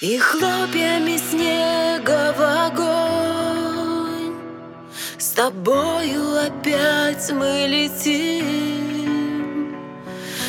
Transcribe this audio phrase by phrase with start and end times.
[0.00, 4.34] И хлопьями снега в огонь.
[5.18, 8.44] С тобою опять мы летим.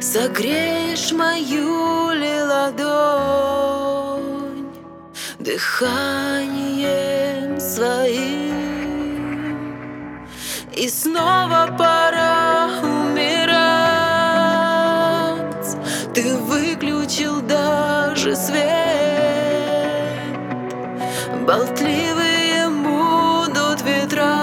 [0.00, 3.46] Согреешь мою ли ладонь
[5.38, 6.00] Дыханием
[7.60, 8.58] своим.
[10.74, 13.68] И снова пора умирать.
[16.12, 18.77] Ты выключил даже свет
[21.48, 24.36] Болтливые будут ветра.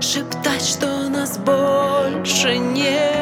[0.00, 3.18] Шептать, что нас больше нет.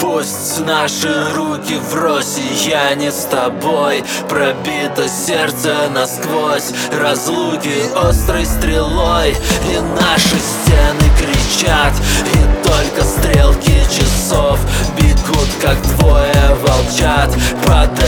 [0.00, 1.78] Пусть наши руки
[2.38, 4.02] и я не с тобой.
[4.28, 9.30] Пробито сердце насквозь Разлуки острой стрелой.
[9.30, 11.92] И наши стены кричат
[12.34, 14.58] И только стрелки часов
[14.96, 17.32] Бегут, как двое волчат.
[17.64, 18.07] Под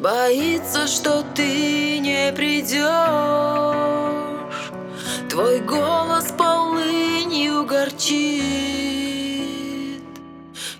[0.00, 2.80] Боится, что ты не придешь.
[5.28, 8.40] Твой голос полынью горчит.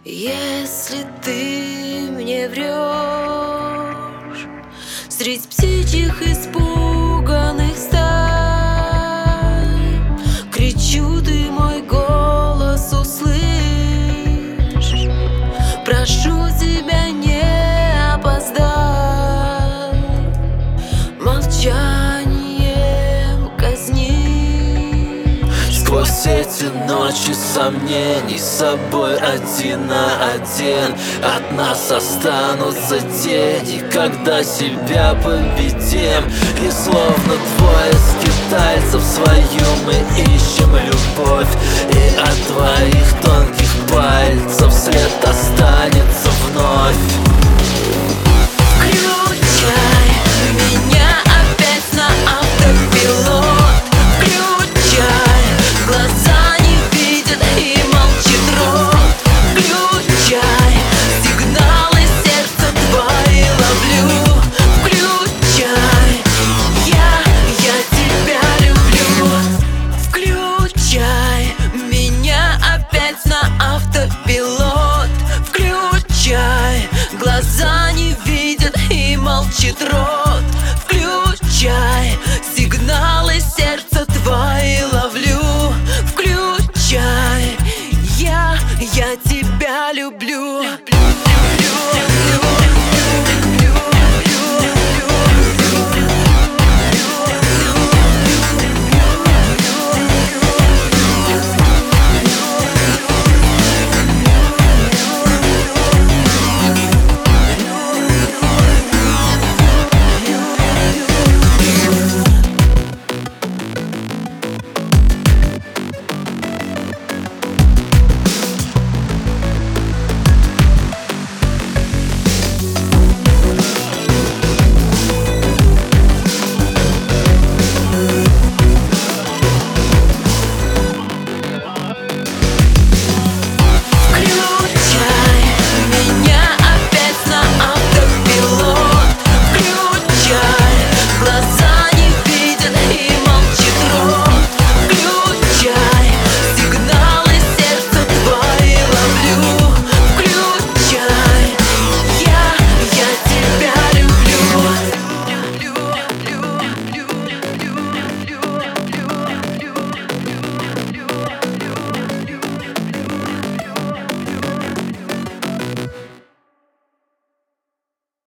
[0.06, 2.80] Если ты мне врешь
[5.10, 8.00] Средь птичьих испуганных стай.
[10.50, 13.34] Кричу, ты мой голос услышь.
[15.84, 16.19] Прошу
[26.20, 30.94] Сквозь эти ночи сомнений С собой один на один.
[31.22, 36.24] От нас останутся тени Когда себя победим.
[36.62, 41.48] И словно двое скитальцев Свою мы ищем любовь.
[41.90, 43.49] И от твоих тонких